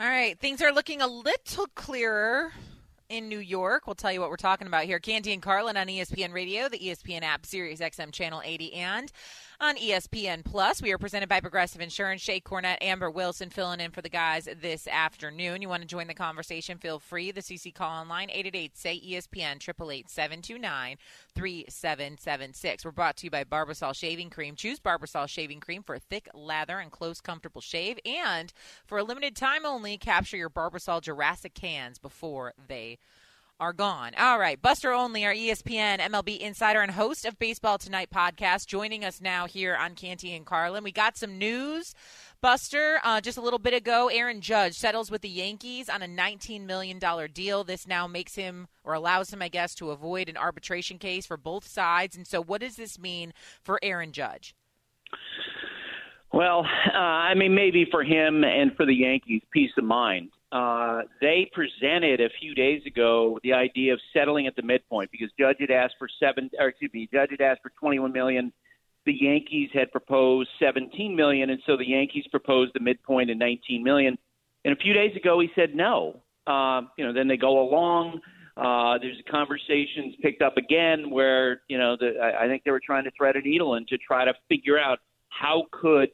[0.00, 2.52] All right, things are looking a little clearer
[3.08, 3.88] in New York.
[3.88, 5.00] We'll tell you what we're talking about here.
[5.00, 9.10] Canty and Carlin on ESPN Radio, the ESPN app, Sirius XM Channel 80, and
[9.60, 10.80] on ESPN Plus.
[10.80, 12.22] We are presented by Progressive Insurance.
[12.22, 15.62] Shay Cornett, Amber Wilson filling in for the guys this afternoon.
[15.62, 16.78] You want to join the conversation?
[16.78, 17.32] Feel free.
[17.32, 20.08] The CC call online 888 say ESPN 888
[21.34, 22.84] 3776.
[22.84, 24.54] We're brought to you by Barbasol Shaving Cream.
[24.54, 27.98] Choose Barbasol Shaving Cream for a thick lather and close, comfortable shave.
[28.06, 28.52] And
[28.86, 32.98] for a limited time only, capture your Barbasol Jurassic cans before they
[33.60, 34.12] are gone.
[34.16, 39.04] All right, Buster Olney, our ESPN MLB insider and host of Baseball Tonight podcast, joining
[39.04, 40.84] us now here on Canty and Carlin.
[40.84, 41.92] We got some news,
[42.40, 43.00] Buster.
[43.02, 46.66] Uh, just a little bit ago, Aaron Judge settles with the Yankees on a $19
[46.66, 47.00] million
[47.32, 47.64] deal.
[47.64, 51.36] This now makes him, or allows him, I guess, to avoid an arbitration case for
[51.36, 52.16] both sides.
[52.16, 54.54] And so, what does this mean for Aaron Judge?
[56.32, 60.30] Well, uh, I mean, maybe for him and for the Yankees, peace of mind.
[60.50, 65.28] Uh, they presented a few days ago the idea of settling at the midpoint because
[65.38, 68.52] Judge had asked for seven, or excuse me, Judge had asked for 21 million.
[69.04, 73.82] The Yankees had proposed 17 million, and so the Yankees proposed the midpoint of 19
[73.82, 74.16] million.
[74.64, 76.20] And a few days ago, he said no.
[76.46, 78.20] Uh, you know, then they go along.
[78.56, 82.80] Uh, there's conversations picked up again where you know the, I, I think they were
[82.84, 86.08] trying to thread a needle and to try to figure out how could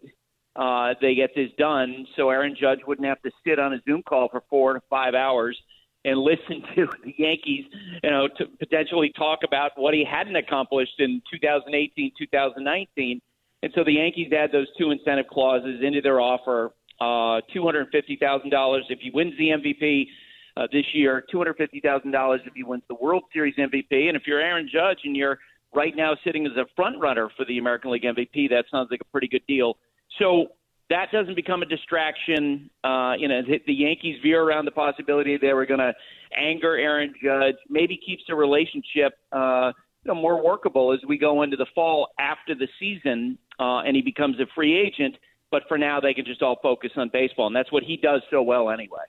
[0.57, 4.03] uh, they get this done so Aaron Judge wouldn't have to sit on a Zoom
[4.03, 5.61] call for four to five hours
[6.05, 7.64] and listen to the Yankees,
[8.03, 13.21] you know, to potentially talk about what he hadn't accomplished in 2018, 2019.
[13.62, 16.73] And so the Yankees add those two incentive clauses into their offer.
[17.01, 20.07] Uh, $250,000 if he wins the MVP
[20.57, 24.09] uh, this year, $250,000 if he wins the World Series MVP.
[24.09, 25.38] And if you're Aaron Judge and you're
[25.75, 29.01] right now sitting as a front runner for the American League MVP, that sounds like
[29.01, 29.77] a pretty good deal
[30.18, 30.46] so
[30.90, 32.70] that doesn't become a distraction.
[32.83, 35.92] Uh, you know, the, Yankees veer around the possibility they were going to
[36.37, 39.72] anger Aaron Judge, maybe keeps the relationship uh,
[40.05, 43.96] you know, more workable as we go into the fall after the season uh, and
[43.96, 45.16] he becomes a free agent.
[45.50, 48.22] But for now, they can just all focus on baseball, and that's what he does
[48.31, 49.05] so well anyway.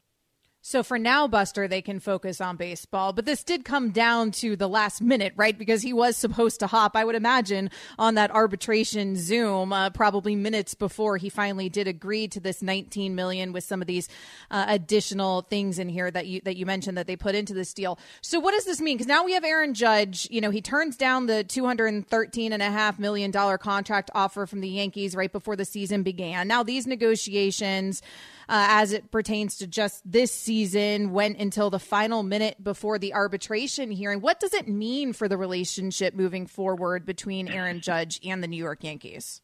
[0.68, 3.14] So for now, Buster, they can focus on baseball.
[3.14, 5.56] But this did come down to the last minute, right?
[5.56, 10.36] Because he was supposed to hop, I would imagine, on that arbitration Zoom, uh, probably
[10.36, 14.10] minutes before he finally did agree to this 19 million with some of these
[14.50, 17.72] uh, additional things in here that you that you mentioned that they put into this
[17.72, 18.00] deal.
[18.22, 18.98] So what does this mean?
[18.98, 20.28] Because now we have Aaron Judge.
[20.32, 24.62] You know, he turns down the 213 and a half million dollar contract offer from
[24.62, 26.48] the Yankees right before the season began.
[26.48, 28.02] Now these negotiations
[28.50, 30.55] uh, as it pertains to just this season
[31.12, 34.22] went until the final minute before the arbitration hearing.
[34.22, 38.64] What does it mean for the relationship moving forward between Aaron Judge and the New
[38.64, 39.42] York Yankees?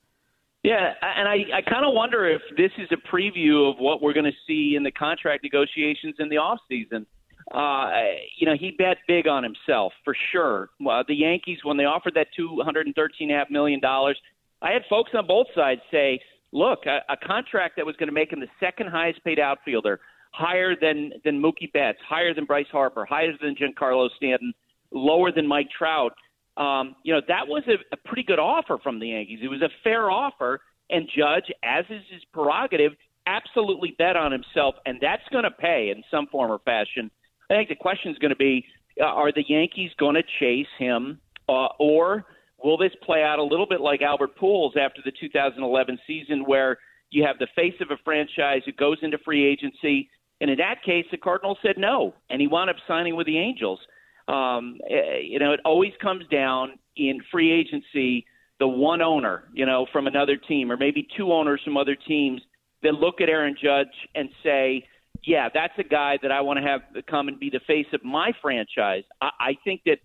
[0.64, 4.14] Yeah, and I, I kind of wonder if this is a preview of what we're
[4.14, 7.08] going to see in the contract negotiations in the off season.
[7.52, 7.90] Uh,
[8.38, 10.70] you know, he bet big on himself for sure.
[10.80, 14.18] The Yankees, when they offered that two hundred and thirteen half million dollars,
[14.62, 16.20] I had folks on both sides say,
[16.52, 20.00] look, a, a contract that was going to make him the second highest paid outfielder,
[20.32, 24.54] higher than than Mookie Betts, higher than Bryce Harper, higher than Giancarlo Stanton,
[24.92, 26.14] lower than Mike Trout.
[26.58, 29.40] Um, you know, that was a, a pretty good offer from the Yankees.
[29.42, 32.92] It was a fair offer, and Judge, as is his prerogative,
[33.26, 37.10] absolutely bet on himself, and that's going to pay in some form or fashion.
[37.50, 38.66] I think the question is going to be:
[39.00, 42.26] uh, Are the Yankees going to chase him, uh, or
[42.64, 46.78] Will this play out a little bit like Albert Pujols after the 2011 season, where
[47.10, 50.10] you have the face of a franchise who goes into free agency?
[50.42, 53.38] And in that case, the Cardinals said no, and he wound up signing with the
[53.38, 53.80] Angels.
[54.28, 58.26] Um, eh, you know, it always comes down in free agency
[58.60, 62.42] the one owner, you know, from another team, or maybe two owners from other teams
[62.84, 64.86] that look at Aaron Judge and say,
[65.24, 68.04] yeah, that's a guy that I want to have come and be the face of
[68.04, 69.04] my franchise.
[69.22, 69.98] I, I think that,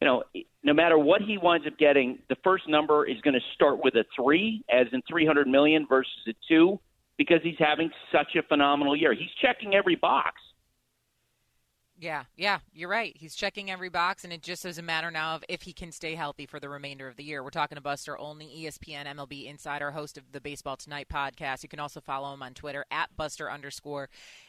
[0.00, 0.24] you know,
[0.64, 3.94] no matter what he winds up getting, the first number is going to start with
[3.94, 6.80] a three, as in 300 million versus a two,
[7.16, 9.14] because he's having such a phenomenal year.
[9.14, 10.40] He's checking every box.
[11.96, 13.16] Yeah, yeah, you're right.
[13.16, 15.92] He's checking every box, and it just is a matter now of if he can
[15.92, 17.44] stay healthy for the remainder of the year.
[17.44, 21.62] We're talking to Buster Olney, ESPN MLB insider, host of the Baseball Tonight podcast.
[21.62, 24.08] You can also follow him on Twitter at Buster underscore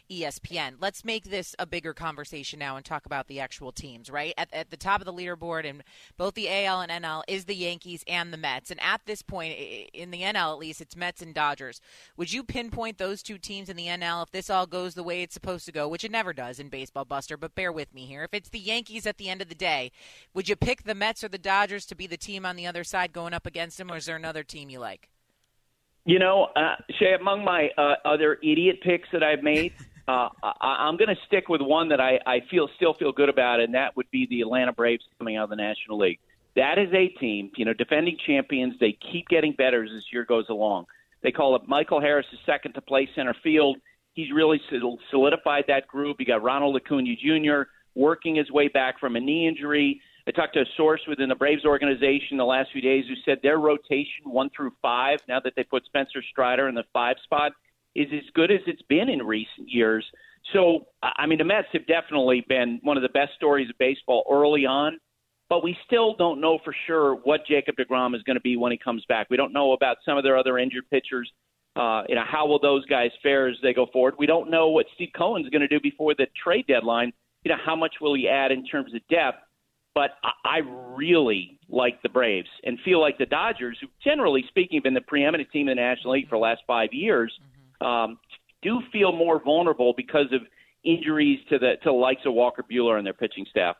[0.09, 0.75] ESPN.
[0.79, 4.33] Let's make this a bigger conversation now and talk about the actual teams, right?
[4.37, 5.83] At, at the top of the leaderboard in
[6.17, 8.71] both the AL and NL is the Yankees and the Mets.
[8.71, 9.57] And at this point,
[9.93, 11.81] in the NL at least, it's Mets and Dodgers.
[12.17, 15.21] Would you pinpoint those two teams in the NL if this all goes the way
[15.21, 18.05] it's supposed to go, which it never does in baseball, Buster, but bear with me
[18.05, 18.23] here.
[18.23, 19.91] If it's the Yankees at the end of the day,
[20.33, 22.83] would you pick the Mets or the Dodgers to be the team on the other
[22.83, 25.09] side going up against them, or is there another team you like?
[26.05, 29.73] You know, uh, Shay, among my uh, other idiot picks that I've made,
[30.07, 33.29] uh, I, I'm going to stick with one that I, I feel still feel good
[33.29, 36.19] about, and that would be the Atlanta Braves coming out of the National League.
[36.55, 38.75] That is a team, you know, defending champions.
[38.79, 40.85] They keep getting better as this year goes along.
[41.21, 43.77] They call it Michael Harris is second to play center field.
[44.13, 44.61] He's really
[45.09, 46.17] solidified that group.
[46.19, 47.69] You got Ronald Acuna Jr.
[47.95, 49.99] working his way back from a knee injury.
[50.27, 53.39] I talked to a source within the Braves organization the last few days who said
[53.43, 57.51] their rotation one through five, now that they put Spencer Strider in the five spot,
[57.95, 60.05] is as good as it's been in recent years.
[60.53, 64.23] So, I mean, the Mets have definitely been one of the best stories of baseball
[64.29, 64.99] early on,
[65.49, 68.71] but we still don't know for sure what Jacob DeGrom is going to be when
[68.71, 69.27] he comes back.
[69.29, 71.31] We don't know about some of their other injured pitchers.
[71.75, 74.15] Uh, you know, how will those guys fare as they go forward?
[74.17, 77.11] We don't know what Steve Cohen's going to do before the trade deadline.
[77.43, 79.39] You know, how much will he add in terms of depth?
[79.93, 80.11] But
[80.43, 80.59] I,
[80.97, 85.01] really like the Braves and feel like the Dodgers, who generally speaking have been the
[85.01, 88.17] preeminent team in the National League for the last five years, mm-hmm um,
[88.61, 90.41] do feel more vulnerable because of
[90.83, 93.75] injuries to the to the likes of Walker Buehler and their pitching staff.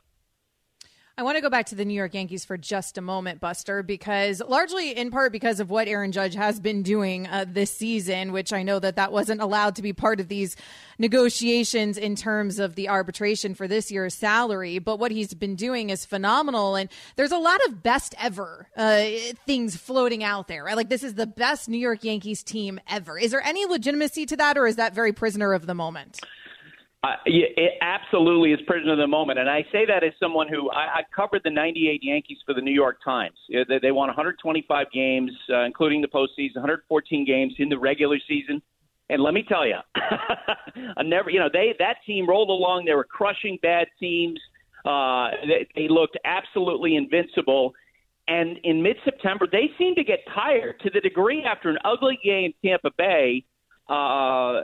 [1.18, 3.82] I want to go back to the New York Yankees for just a moment, Buster,
[3.84, 8.34] because largely in part because of what Aaron Judge has been doing uh, this season,
[8.34, 10.58] which I know that that wasn't allowed to be part of these
[11.00, 14.78] negotiations in terms of the arbitration for this year's salary.
[14.80, 16.76] But what he's been doing is phenomenal.
[16.76, 19.06] And there's a lot of best ever uh,
[19.46, 20.76] things floating out there, right?
[20.76, 23.18] Like this is the best New York Yankees team ever.
[23.18, 26.20] Is there any legitimacy to that, or is that very prisoner of the moment?
[27.06, 30.72] Uh, it absolutely is prisoner of the moment, and I say that as someone who
[30.72, 33.36] I, I covered the '98 Yankees for the New York Times.
[33.48, 38.60] They, they won 125 games, uh, including the postseason, 114 games in the regular season.
[39.10, 39.78] And let me tell you,
[40.98, 42.86] I never, you know, they that team rolled along.
[42.86, 44.40] They were crushing bad teams.
[44.84, 47.76] Uh, they, they looked absolutely invincible.
[48.28, 52.52] And in mid-September, they seemed to get tired to the degree after an ugly game
[52.64, 53.46] in Tampa Bay
[53.88, 54.62] uh,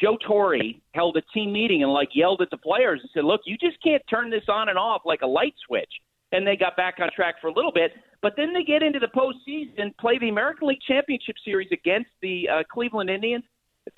[0.00, 0.58] Joe Torre
[0.94, 3.82] held a team meeting and like yelled at the players and said, "Look, you just
[3.82, 5.90] can't turn this on and off like a light switch."
[6.30, 8.98] And they got back on track for a little bit, but then they get into
[8.98, 13.44] the postseason, play the American League Championship Series against the uh, Cleveland Indians.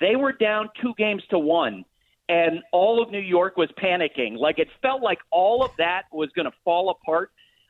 [0.01, 1.85] They were down two games to one,
[2.27, 4.37] and all of New York was panicking.
[4.37, 7.29] Like it felt like all of that was going to fall apart.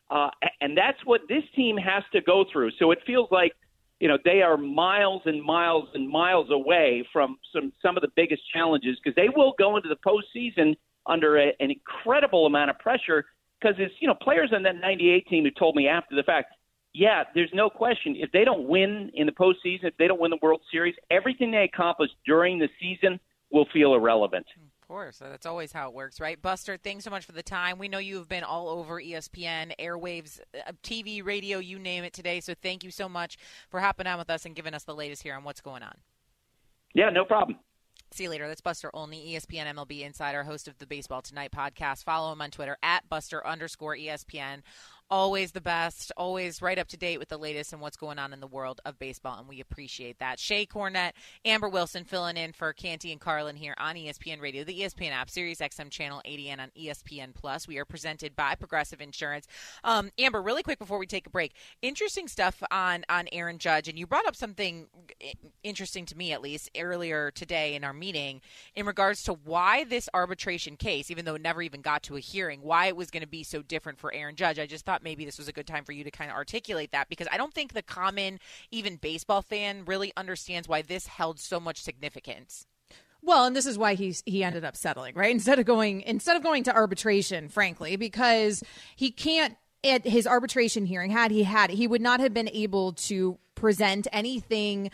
[0.09, 0.29] Uh,
[0.61, 2.71] and that's what this team has to go through.
[2.79, 3.53] So it feels like
[3.99, 8.09] you know they are miles and miles and miles away from some some of the
[8.15, 12.79] biggest challenges because they will go into the postseason under a, an incredible amount of
[12.79, 13.25] pressure
[13.59, 16.53] because it's you know players on that 98 team who told me after the fact
[16.93, 20.31] yeah there's no question if they don't win in the postseason if they don't win
[20.31, 23.19] the World Series everything they accomplished during the season
[23.51, 24.45] will feel irrelevant
[24.87, 25.17] course.
[25.17, 26.41] That's always how it works, right?
[26.41, 27.77] Buster, thanks so much for the time.
[27.77, 32.39] We know you've been all over ESPN, airwaves, uh, TV, radio, you name it today.
[32.39, 33.37] So thank you so much
[33.69, 35.95] for hopping on with us and giving us the latest here on what's going on.
[36.93, 37.59] Yeah, no problem.
[38.11, 38.47] See you later.
[38.47, 42.03] That's Buster Olney, ESPN MLB insider, host of the Baseball Tonight podcast.
[42.03, 44.61] Follow him on Twitter at Buster underscore ESPN
[45.09, 48.33] always the best, always right up to date with the latest and what's going on
[48.33, 50.39] in the world of baseball, and we appreciate that.
[50.39, 51.11] Shay Cornett,
[51.43, 55.29] Amber Wilson filling in for Canty and Carlin here on ESPN Radio, the ESPN app,
[55.29, 57.67] Sirius XM Channel 80, and on ESPN Plus.
[57.67, 59.47] We are presented by Progressive Insurance.
[59.83, 63.87] Um, Amber, really quick before we take a break, interesting stuff on on Aaron Judge,
[63.87, 64.87] and you brought up something
[65.63, 68.41] interesting to me at least earlier today in our meeting
[68.75, 72.19] in regards to why this arbitration case, even though it never even got to a
[72.19, 74.59] hearing, why it was going to be so different for Aaron Judge.
[74.59, 76.37] I just thought thought maybe this was a good time for you to kind of
[76.37, 78.39] articulate that because I don't think the common,
[78.71, 82.65] even baseball fan, really understands why this held so much significance.
[83.21, 85.31] Well, and this is why he's he ended up settling, right?
[85.31, 88.63] Instead of going instead of going to arbitration, frankly, because
[88.95, 92.49] he can't at his arbitration hearing, had he had it, he would not have been
[92.49, 94.91] able to present anything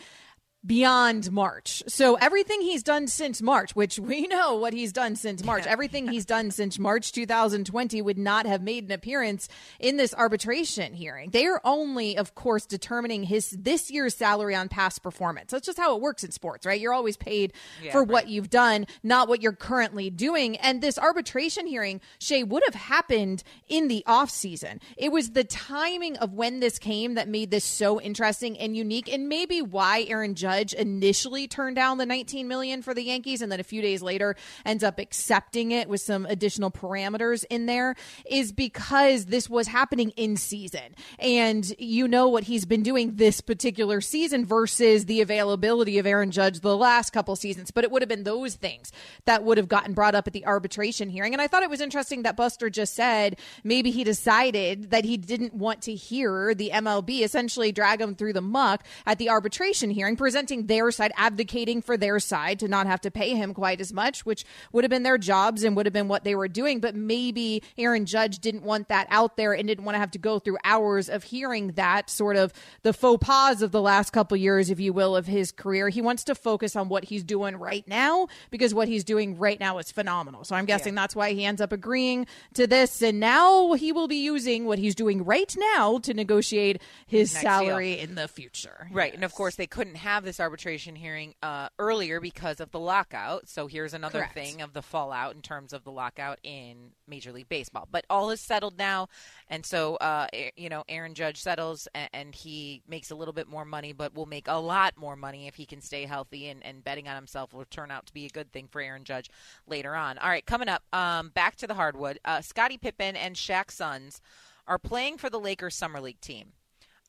[0.64, 1.82] beyond March.
[1.88, 6.06] So everything he's done since March, which we know what he's done since March, everything
[6.06, 9.48] he's done since March 2020 would not have made an appearance
[9.80, 11.30] in this arbitration hearing.
[11.30, 15.50] They are only, of course, determining his this year's salary on past performance.
[15.50, 16.80] That's just how it works in sports, right?
[16.80, 18.08] You're always paid Yeah, for right.
[18.08, 20.56] what you've done, not what you're currently doing.
[20.58, 24.80] And this arbitration hearing, Shay, would have happened in the off season.
[24.96, 29.12] It was the timing of when this came that made this so interesting and unique,
[29.12, 33.50] and maybe why Aaron Judge initially turned down the 19 million for the Yankees, and
[33.50, 37.94] then a few days later ends up accepting it with some additional parameters in there,
[38.26, 43.40] is because this was happening in season, and you know what he's been doing this
[43.40, 47.70] particular season versus the availability of Aaron Judge the last couple seasons.
[47.70, 48.92] But it would have been those things
[49.24, 51.32] that would have gotten brought up at the arbitration hearing.
[51.32, 55.16] And I thought it was interesting that Buster just said maybe he decided that he
[55.16, 59.90] didn't want to hear the MLB essentially drag him through the muck at the arbitration
[59.90, 63.80] hearing, presenting their side, advocating for their side to not have to pay him quite
[63.80, 66.48] as much, which would have been their jobs and would have been what they were
[66.48, 66.80] doing.
[66.80, 70.18] But maybe Aaron Judge didn't want that out there and didn't want to have to
[70.18, 72.52] go through hours of hearing that sort of
[72.82, 75.88] the faux pas of the last couple years, if you will, of his career.
[75.88, 79.58] He wants to focus on what he's doing right now because what he's doing right
[79.58, 80.44] now is phenomenal.
[80.44, 83.02] So I'm guessing that's why he ends up agreeing to this.
[83.02, 87.42] And now he will be using what he's doing right now to negotiate his Next
[87.42, 88.04] salary deal.
[88.04, 88.88] in the future.
[88.90, 92.78] Right, and of course they couldn't have this arbitration hearing uh, earlier because of the
[92.78, 93.48] lockout.
[93.48, 94.34] So here's another Correct.
[94.34, 97.88] thing of the fallout in terms of the lockout in Major League Baseball.
[97.90, 99.08] But all is settled now,
[99.48, 103.48] and so uh, you know Aaron Judge settles and, and he makes a little bit
[103.48, 106.48] more money, but will make a lot more money if he can stay healthy.
[106.48, 109.04] And, and betting on himself will turn out to be a good thing for Aaron
[109.04, 109.30] Judge
[109.66, 110.18] later on.
[110.18, 112.18] All right, coming up, um, back to the hardwood.
[112.24, 114.20] Uh, Scottie Pippen and Shaq's sons
[114.66, 116.52] are playing for the Lakers summer league team.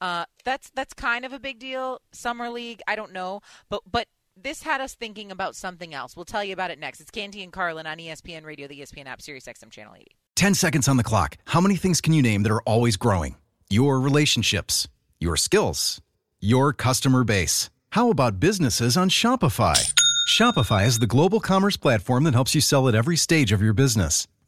[0.04, 2.02] Uh, that's that's kind of a big deal.
[2.12, 3.40] Summer League, I don't know,
[3.70, 6.18] but but this had us thinking about something else.
[6.18, 7.00] We'll tell you about it next.
[7.00, 10.08] It's Canty and Carlin on ESPN Radio, the ESPN app, Sirius XM Channel 80.
[10.36, 11.38] 10 seconds on the clock.
[11.46, 13.38] How many things can you name that are always growing?
[13.70, 14.90] Your relationships,
[15.22, 16.02] your skills,
[16.42, 17.70] your customer base.
[17.92, 19.94] How about businesses on Shopify?
[20.28, 23.74] Shopify is the global commerce platform that helps you sell at every stage of your
[23.74, 24.28] business.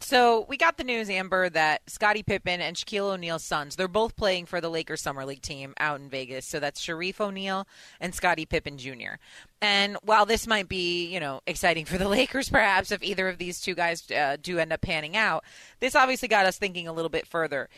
[0.00, 4.16] So we got the news, Amber, that Scottie Pippen and Shaquille O'Neal's sons, they're both
[4.16, 6.46] playing for the Lakers Summer League team out in Vegas.
[6.46, 7.66] So that's Shareef O'Neal
[8.00, 9.16] and Scottie Pippen Jr.
[9.60, 13.38] And while this might be, you know, exciting for the Lakers, perhaps if either of
[13.38, 15.44] these two guys uh, do end up panning out,
[15.80, 17.68] this obviously got us thinking a little bit further.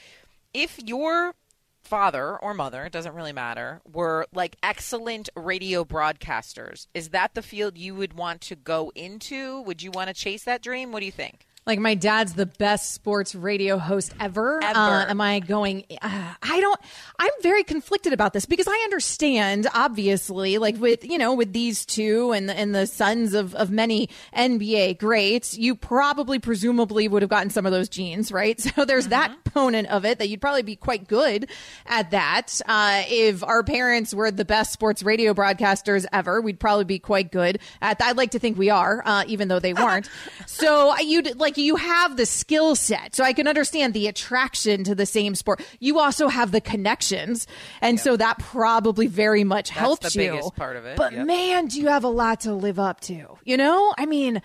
[0.52, 1.34] If your
[1.82, 7.42] father or mother, it doesn't really matter, were like excellent radio broadcasters, is that the
[7.42, 9.62] field you would want to go into?
[9.62, 10.92] Would you want to chase that dream?
[10.92, 11.46] What do you think?
[11.66, 14.62] Like my dad's the best sports radio host ever.
[14.62, 14.78] Ever.
[14.78, 15.84] Uh, am I going?
[16.00, 16.80] Uh, I don't.
[17.18, 21.84] I'm very conflicted about this because I understand, obviously, like with you know with these
[21.84, 27.28] two and and the sons of of many NBA greats, you probably presumably would have
[27.30, 28.58] gotten some of those genes, right?
[28.80, 31.50] So there's that component of it that you'd probably be quite good
[31.86, 32.60] at that.
[32.66, 37.32] Uh, if our parents were the best sports radio broadcasters ever, we'd probably be quite
[37.32, 38.08] good at that.
[38.08, 40.08] I'd like to think we are, uh, even though they weren't.
[40.46, 44.94] so you'd like you have the skill set, so I can understand the attraction to
[44.94, 45.60] the same sport.
[45.78, 47.46] You also have the connections,
[47.80, 50.30] and so that probably very much That's helps the you.
[50.32, 51.26] biggest part of it, But yep.
[51.26, 53.38] man, do you have a lot to live up to?
[53.44, 54.42] You know, I mean.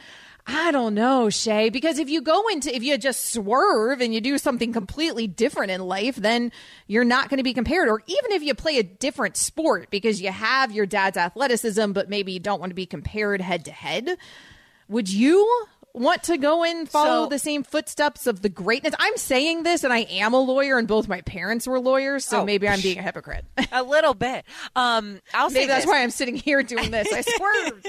[0.48, 4.22] I don't know, Shay, because if you go into, if you just swerve and you
[4.22, 6.52] do something completely different in life, then
[6.86, 7.90] you're not going to be compared.
[7.90, 12.10] Or even if you play a different sport because you have your dad's athleticism, but
[12.12, 14.20] maybe you don't want to be compared head to head,
[14.88, 18.94] would you want to go and follow So- the same footsteps of the greatness?
[19.00, 22.42] I'm saying this and I am a lawyer and both my parents were lawyers, so
[22.42, 23.46] Oh, maybe I'm being a hypocrite.
[23.72, 24.46] a little bit.
[24.76, 25.92] Um, I'll say maybe that's this.
[25.92, 27.08] why I'm sitting here doing this.
[27.12, 27.88] I swerved.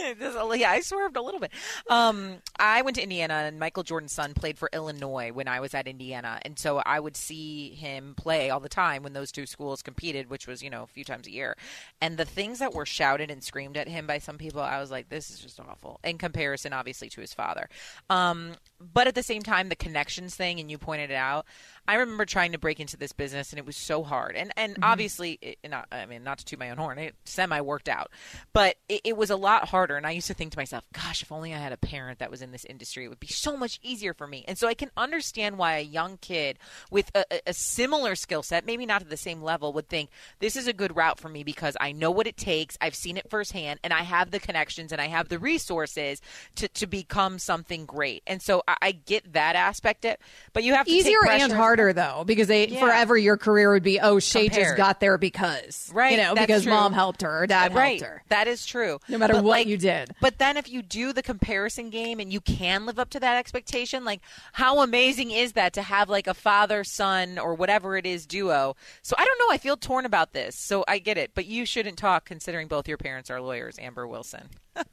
[0.60, 1.50] Yeah, I swerved a little bit.
[1.88, 5.74] Um, I went to Indiana, and Michael Jordan's son played for Illinois when I was
[5.74, 9.46] at Indiana, and so I would see him play all the time when those two
[9.46, 11.56] schools competed, which was you know a few times a year.
[12.00, 14.90] And the things that were shouted and screamed at him by some people, I was
[14.90, 16.00] like, this is just awful.
[16.04, 17.68] In comparison, obviously, to his father.
[18.10, 21.46] Um, but at the same time, the connections thing, and you pointed it out.
[21.88, 24.36] I remember trying to break into this business, and it was so hard.
[24.36, 24.84] And and Mm-hmm.
[24.84, 28.10] obviously, it, not, I mean, not to toot my own horn, it semi worked out,
[28.52, 29.96] but it, it was a lot harder.
[29.96, 32.30] And I used to think to myself, "Gosh, if only I had a parent that
[32.30, 34.74] was in this industry, it would be so much easier for me." And so I
[34.74, 36.58] can understand why a young kid
[36.90, 40.10] with a, a- similar skill set, maybe not at the same level, would think
[40.40, 43.16] this is a good route for me because I know what it takes, I've seen
[43.16, 46.20] it firsthand, and I have the connections and I have the resources
[46.56, 48.22] to to become something great.
[48.26, 50.20] And so I, I get that aspect it,
[50.52, 52.80] but you have to take Easier and pressure- harder though, because they Yeah.
[52.80, 56.46] forever your career would be oh Shay just got there because Right, you know that's
[56.46, 56.72] because true.
[56.72, 58.00] mom helped her or dad right.
[58.00, 58.22] helped her.
[58.28, 58.98] That is true.
[59.08, 60.14] No matter But, what like, you did.
[60.20, 63.36] But then if you do the comparison game and you can live up to that
[63.36, 64.20] expectation, like
[64.52, 68.74] how amazing is that to have like a father son or whatever it is duo?
[69.02, 69.54] So I don't know.
[69.54, 70.56] I feel torn about this.
[70.58, 74.06] So I get it, but you shouldn't talk considering both your parents are lawyers, Amber
[74.06, 74.48] Wilson.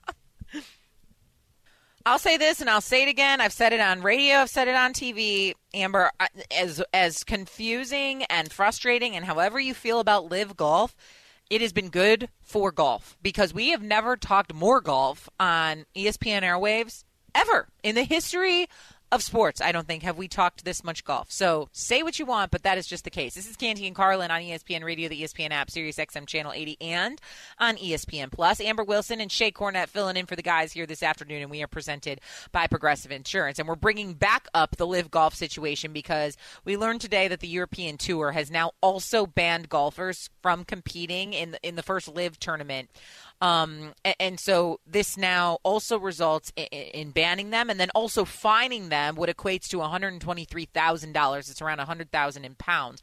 [2.06, 3.40] I'll say this and I'll say it again.
[3.40, 5.54] I've said it on radio, I've said it on TV.
[5.74, 6.12] Amber,
[6.52, 10.96] as as confusing and frustrating and however you feel about LIV golf,
[11.50, 16.42] it has been good for golf because we have never talked more golf on ESPN
[16.42, 18.68] airwaves ever in the history
[19.14, 19.62] of sports.
[19.62, 21.32] I don't think have we talked this much golf.
[21.32, 23.36] So say what you want, but that is just the case.
[23.36, 26.78] This is Canty and Carlin on ESPN Radio, the ESPN app, Sirius XM channel 80,
[26.82, 27.22] and
[27.60, 28.60] on ESPN Plus.
[28.60, 31.62] Amber Wilson and Shay Cornett filling in for the guys here this afternoon, and we
[31.62, 33.60] are presented by Progressive Insurance.
[33.60, 36.36] And we're bringing back up the LIV golf situation because
[36.66, 41.52] we learned today that the European Tour has now also banned golfers from competing in
[41.52, 42.90] the, in the first LIV tournament.
[43.44, 48.24] Um, a- and, so this now also results in, in banning them and then also
[48.24, 51.38] fining them, what equates to $123,000.
[51.38, 53.02] It's around 100000 in pounds.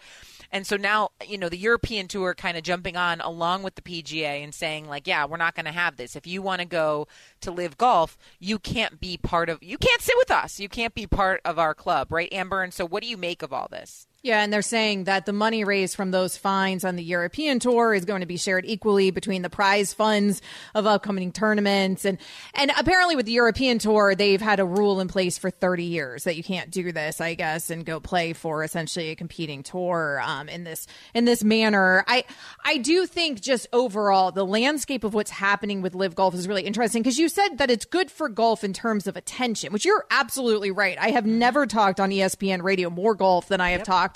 [0.52, 3.82] And so now, you know, the European Tour kind of jumping on along with the
[3.82, 6.16] PGA and saying, like, yeah, we're not going to have this.
[6.16, 7.06] If you want to go
[7.42, 10.58] to LIV golf, you can't be part of, you can't sit with us.
[10.58, 12.62] You can't be part of our club, right, Amber?
[12.62, 14.08] And so what do you make of all this?
[14.22, 17.94] Yeah, and they're saying that the money raised from those fines on the European tour
[17.94, 20.42] is going to be shared equally between the prize funds
[20.74, 22.18] of upcoming tournaments and
[22.52, 26.24] and apparently with the European tour they've had a rule in place for 30 years
[26.24, 30.20] that you can't do this, I guess, and go play for essentially a competing tour
[30.22, 32.04] um, in this in this manner.
[32.06, 32.24] I
[32.62, 36.64] I do think just overall the landscape of what's happening with LIV golf is really
[36.64, 40.04] interesting because you said that it's good for golf in terms of attention, which you're
[40.10, 40.98] absolutely right.
[41.00, 44.09] I have never talked on ESPN radio more golf than I have talked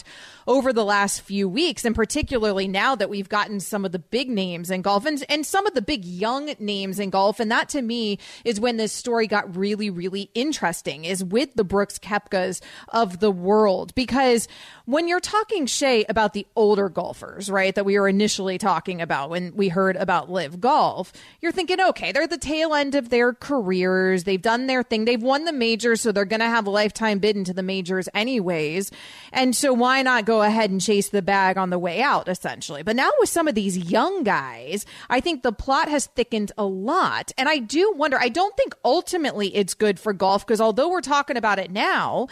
[0.47, 4.28] over the last few weeks, and particularly now that we've gotten some of the big
[4.28, 7.40] names in golf and, and some of the big young names in golf.
[7.40, 11.64] And that to me is when this story got really, really interesting is with the
[11.64, 13.95] Brooks Koepkas of the world.
[13.95, 14.49] Because
[14.86, 19.30] when you're talking, Shay, about the older golfers, right, that we were initially talking about
[19.30, 23.32] when we heard about LIV golf, you're thinking, okay, they're the tail end of their
[23.32, 24.24] careers.
[24.24, 25.07] They've done their thing.
[25.07, 28.09] They've won the majors, so they're going to have a lifetime bid into the majors
[28.12, 28.90] anyways.
[29.32, 32.82] And so why not go ahead and chase the bag on the way out, essentially?
[32.82, 36.64] But now with some of these young guys, I think the plot has thickened a
[36.64, 37.32] lot.
[37.37, 41.03] And I do wonder, I don't think ultimately it's good for golf because although we're
[41.03, 42.28] talking about it now,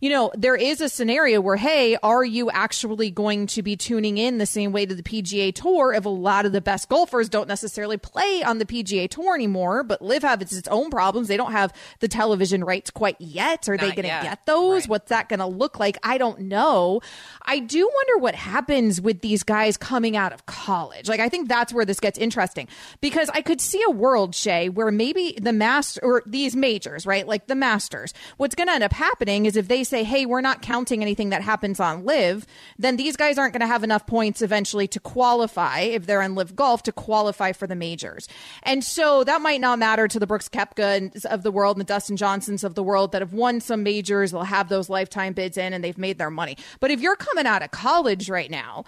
[0.00, 4.18] you know, there is a scenario where, hey, are you actually going to be tuning
[4.18, 7.28] in the same way to the PGA Tour if a lot of the best golfers
[7.28, 11.28] don't necessarily play on the PGA Tour anymore, but LIV have its, its own problems.
[11.28, 13.68] They don't have the television rights quite yet.
[13.68, 14.88] Are they going to get those?
[14.88, 15.98] What's that going to look like?
[16.02, 17.00] I don't know.
[17.42, 21.08] I do wonder what happens with these guys coming out of college.
[21.08, 22.68] Like, I think that's where this gets interesting
[23.00, 27.26] because I could see a world, Shay, where maybe the master or these majors, right?
[27.26, 30.40] Like the masters, what's going to end up happening is if they say, hey, we're
[30.40, 32.46] not counting anything that happens on LIV,
[32.78, 36.34] then these guys aren't going to have enough points eventually to qualify if they're in
[36.34, 38.28] LIV golf to qualify for the majors.
[38.62, 41.92] And so that might not matter to the Brooks Koepka of the world and the
[41.92, 44.32] Dustin Johnsons of the world that have won some majors.
[44.32, 46.56] They'll have those lifetime bids in and they've made their money.
[46.80, 48.84] But if you're coming out of college right now,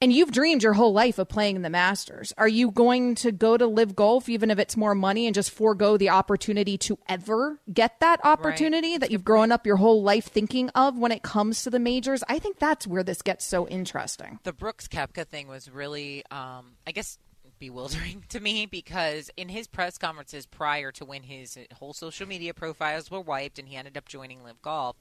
[0.00, 2.32] and you've dreamed your whole life of playing in the Masters.
[2.38, 5.50] Are you going to go to LIV golf, even if it's more money, and just
[5.50, 10.26] forego the opportunity to ever get that opportunity that you've grown up your whole life
[10.26, 12.24] thinking of when it comes to the majors?
[12.28, 14.38] I think that's where this gets so interesting.
[14.44, 17.18] the Brooks Koepka thing was really, um, I guess,
[17.60, 22.52] bewildering to me because in his press conferences prior to when his whole social media
[22.52, 24.96] profiles were wiped and he ended up joining LIV Golf,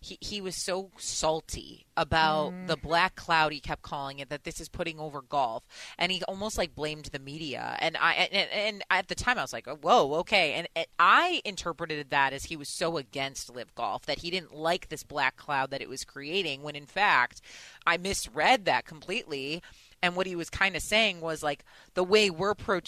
[0.00, 2.66] he, he was so salty about mm.
[2.66, 5.64] the black cloud he kept calling it that this is putting over golf.
[5.98, 7.76] And he almost like blamed the media.
[7.80, 10.52] And I and, and at the time I was like oh, whoa okay.
[10.54, 14.54] And, and I interpreted that as he was so against LIV Golf that he didn't
[14.54, 17.40] like this black cloud that it was creating when in fact
[17.86, 19.62] I misread that completely
[20.02, 22.80] and what he was kind of saying was like the way we're pro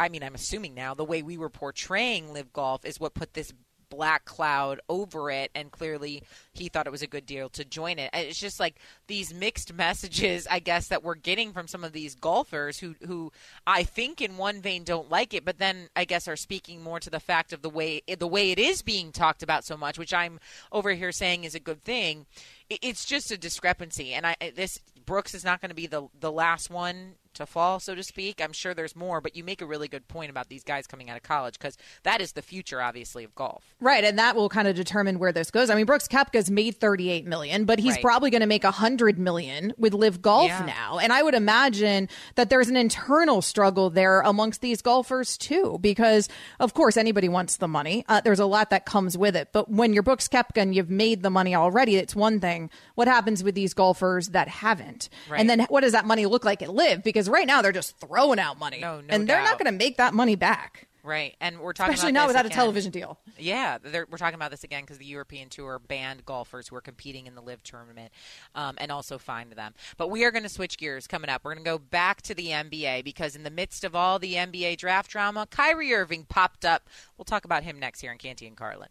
[0.00, 3.34] I mean I'm assuming now the way we were portraying LIV golf is what put
[3.34, 3.52] this
[3.92, 6.22] black cloud over it, and clearly
[6.54, 8.08] he thought it was a good deal to join it.
[8.14, 12.14] It's just like these mixed messages, I guess, that we're getting from some of these
[12.14, 13.32] golfers who, who
[13.66, 17.00] I think in one vein don't like it, but then I guess are speaking more
[17.00, 19.98] to the fact of the way the way it is being talked about so much,
[19.98, 20.40] which I'm
[20.72, 22.24] over here saying is a good thing.
[22.70, 26.32] It's just a discrepancy, and I this Brooks is not going to be the the
[26.32, 28.40] last one to fall, so to speak.
[28.42, 31.10] I'm sure there's more, but you make a really good point about these guys coming
[31.10, 33.74] out of college because that is the future, obviously, of golf.
[33.80, 35.70] Right, and that will kind of determine where this goes.
[35.70, 38.02] I mean, Brooks Koepka's made 38 million, but he's Right.
[38.02, 40.64] probably going to make 100 million with LIV Golf Yeah.
[40.66, 40.98] now.
[40.98, 46.28] And I would imagine that there's an internal struggle there amongst these golfers too, because
[46.60, 48.04] of course anybody wants the money.
[48.08, 50.90] Uh, there's a lot that comes with it, but when you're Brooks Koepka and you've
[50.90, 52.70] made the money already, it's one thing.
[52.94, 55.08] What happens with these golfers that haven't?
[55.30, 55.40] Right.
[55.40, 57.02] And then what does that money look like at LIV?
[57.02, 59.76] Because right now they're just throwing out money, No, no and they're not going to
[59.76, 60.88] make that money back.
[61.04, 63.18] Right, and we're talking Especially about not without a television deal.
[63.36, 67.26] Yeah, we're talking about this again because the European Tour banned golfers who are competing
[67.26, 68.12] in the LIV tournament
[68.54, 69.74] um, and also fined them.
[69.96, 71.42] But we are going to switch gears coming up.
[71.44, 74.34] We're going to go back to the NBA because in the midst of all the
[74.34, 76.88] NBA draft drama, Kyrie Irving popped up.
[77.18, 78.90] We'll talk about him next here in Canty and Carlin.